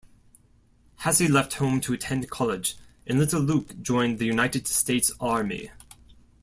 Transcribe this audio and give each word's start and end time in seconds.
Hassie 1.01 1.27
left 1.29 1.53
home 1.57 1.79
to 1.81 1.93
attend 1.93 2.27
college, 2.31 2.75
and 3.05 3.19
Little 3.19 3.39
Luke 3.41 3.79
joined 3.83 4.17
the 4.17 4.25
United 4.25 4.67
States 4.67 5.11
Army. 5.19 5.69